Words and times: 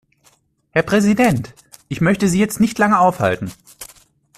Herr 0.71 0.81
Präsident! 0.81 1.53
Ich 1.87 2.01
möchte 2.01 2.27
Sie 2.27 2.39
jetzt 2.39 2.59
nicht 2.59 2.79
lange 2.79 2.97
aufhalten. 2.97 3.51